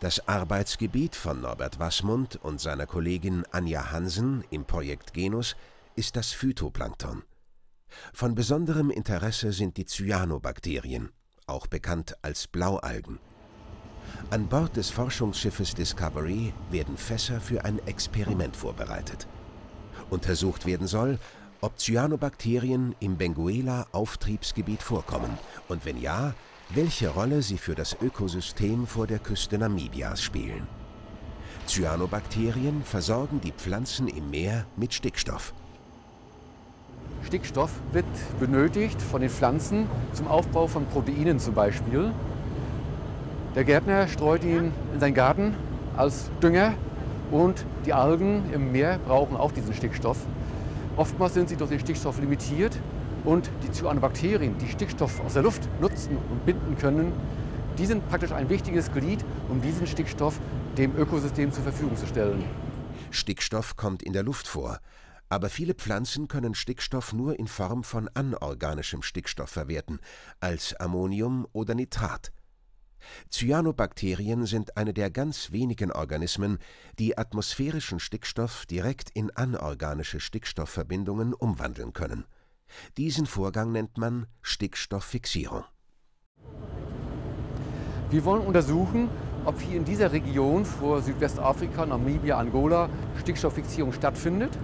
[0.00, 5.56] Das Arbeitsgebiet von Norbert Wassmund und seiner Kollegin Anja Hansen im Projekt Genus
[5.94, 7.22] ist das Phytoplankton.
[8.14, 11.10] Von besonderem Interesse sind die Cyanobakterien,
[11.46, 13.18] auch bekannt als Blaualgen.
[14.30, 19.26] An Bord des Forschungsschiffes Discovery werden Fässer für ein Experiment vorbereitet.
[20.08, 21.18] Untersucht werden soll,
[21.60, 25.38] ob Cyanobakterien im Benguela-Auftriebsgebiet vorkommen
[25.68, 26.32] und wenn ja,
[26.72, 30.68] welche Rolle sie für das Ökosystem vor der Küste Namibias spielen.
[31.66, 35.52] Cyanobakterien versorgen die Pflanzen im Meer mit Stickstoff.
[37.26, 38.06] Stickstoff wird
[38.38, 42.12] benötigt von den Pflanzen zum Aufbau von Proteinen zum Beispiel.
[43.56, 45.56] Der Gärtner streut ihn in seinen Garten
[45.96, 46.74] als Dünger
[47.32, 50.18] und die Algen im Meer brauchen auch diesen Stickstoff.
[50.96, 52.78] Oftmals sind sie durch den Stickstoff limitiert
[53.24, 57.12] und die Cyanobakterien, die Stickstoff aus der Luft nutzen und binden können,
[57.78, 60.38] die sind praktisch ein wichtiges Glied, um diesen Stickstoff
[60.76, 62.44] dem Ökosystem zur Verfügung zu stellen.
[63.10, 64.80] Stickstoff kommt in der Luft vor,
[65.28, 69.98] aber viele Pflanzen können Stickstoff nur in Form von anorganischem Stickstoff verwerten,
[70.40, 72.32] als Ammonium oder Nitrat.
[73.30, 76.58] Cyanobakterien sind eine der ganz wenigen Organismen,
[76.98, 82.24] die atmosphärischen Stickstoff direkt in anorganische Stickstoffverbindungen umwandeln können.
[82.96, 85.64] Diesen Vorgang nennt man Stickstofffixierung.
[88.10, 89.08] Wir wollen untersuchen,
[89.44, 92.88] ob hier in dieser Region vor Südwestafrika, Namibia, Angola
[93.20, 94.58] Stickstofffixierung stattfindet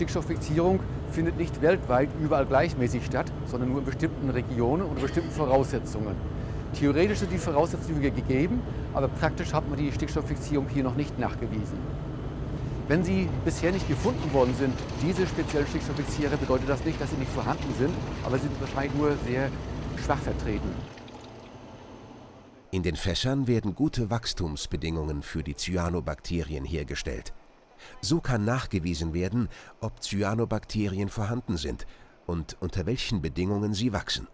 [0.00, 0.80] Stickstofffixierung
[1.12, 6.14] findet nicht weltweit überall gleichmäßig statt, sondern nur in bestimmten Regionen unter bestimmten Voraussetzungen.
[6.72, 8.62] Theoretisch sind die Voraussetzungen gegeben,
[8.94, 11.78] aber praktisch hat man die Stickstofffixierung hier noch nicht nachgewiesen.
[12.90, 17.18] Wenn sie bisher nicht gefunden worden sind, diese speziellen Stickstofffixierer, bedeutet das nicht, dass sie
[17.18, 19.48] nicht vorhanden sind, aber sie sind wahrscheinlich nur sehr
[20.04, 20.68] schwach vertreten.
[22.72, 27.32] In den Fässern werden gute Wachstumsbedingungen für die Cyanobakterien hergestellt.
[28.00, 29.48] So kann nachgewiesen werden,
[29.80, 31.86] ob Cyanobakterien vorhanden sind
[32.26, 34.26] und unter welchen Bedingungen sie wachsen.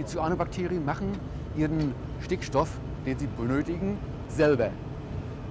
[0.00, 1.12] Die Cyanobakterien machen
[1.56, 2.70] ihren Stickstoff,
[3.06, 4.70] den sie benötigen, selber.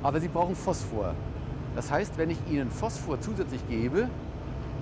[0.01, 1.15] Aber sie brauchen Phosphor.
[1.75, 4.09] Das heißt, wenn ich ihnen Phosphor zusätzlich gebe,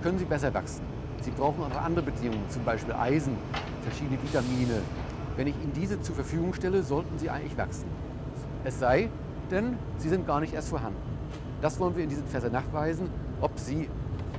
[0.02, 0.82] können sie besser wachsen.
[1.22, 3.36] Sie brauchen auch andere Bedingungen, zum Beispiel Eisen,
[3.82, 4.80] verschiedene Vitamine.
[5.36, 7.86] Wenn ich ihnen diese zur Verfügung stelle, sollten sie eigentlich wachsen.
[8.64, 9.08] Es sei
[9.50, 11.00] denn, sie sind gar nicht erst vorhanden.
[11.62, 13.08] Das wollen wir in diesen Fässern nachweisen,
[13.40, 13.88] ob sie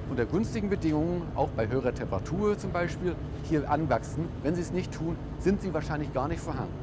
[0.09, 4.27] unter günstigen Bedingungen, auch bei höherer Temperatur zum Beispiel, hier anwachsen.
[4.43, 6.73] Wenn sie es nicht tun, sind sie wahrscheinlich gar nicht vorhanden.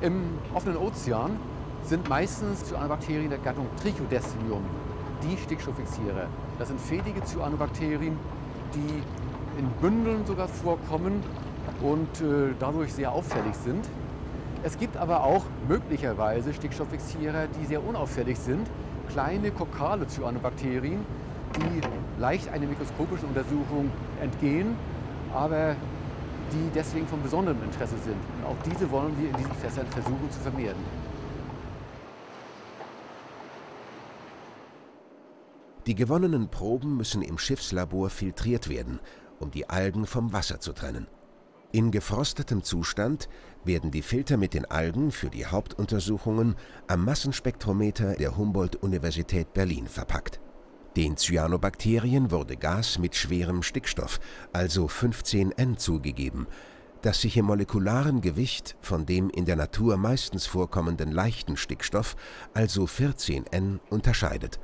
[0.00, 1.32] Im offenen Ozean
[1.84, 4.62] sind meistens Cyanobakterien der Gattung Trichodesmium
[5.22, 6.26] die Stickstofffixierer.
[6.58, 8.16] Das sind fädige Cyanobakterien,
[8.74, 9.02] die
[9.58, 11.22] in Bündeln sogar vorkommen
[11.82, 13.86] und äh, dadurch sehr auffällig sind.
[14.62, 18.66] Es gibt aber auch möglicherweise Stickstofffixierer, die sehr unauffällig sind,
[19.10, 21.04] kleine kokale Cyanobakterien,
[21.56, 23.90] die leicht einer mikroskopischen Untersuchung
[24.22, 24.74] entgehen,
[25.34, 25.76] aber
[26.52, 28.16] die deswegen von besonderem Interesse sind.
[28.38, 30.76] Und auch diese wollen wir in diesen Fässern versuchen zu vermehren.
[35.86, 39.00] Die gewonnenen Proben müssen im Schiffslabor filtriert werden,
[39.38, 41.06] um die Algen vom Wasser zu trennen.
[41.72, 43.28] In gefrostetem Zustand
[43.64, 46.54] werden die Filter mit den Algen für die Hauptuntersuchungen
[46.86, 50.40] am Massenspektrometer der Humboldt-Universität Berlin verpackt.
[50.96, 54.20] Den Cyanobakterien wurde Gas mit schwerem Stickstoff,
[54.52, 56.46] also 15N, zugegeben,
[57.02, 62.16] das sich im molekularen Gewicht von dem in der Natur meistens vorkommenden leichten Stickstoff,
[62.54, 64.60] also 14N, unterscheidet.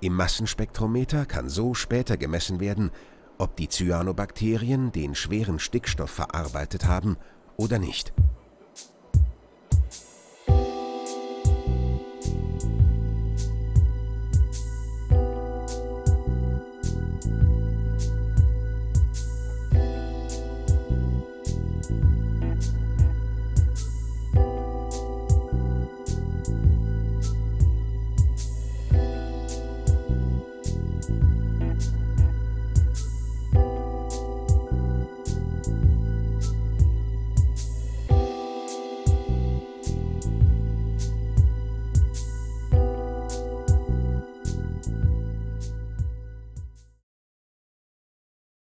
[0.00, 2.90] Im Massenspektrometer kann so später gemessen werden,
[3.38, 7.16] ob die Cyanobakterien den schweren Stickstoff verarbeitet haben
[7.56, 8.12] oder nicht.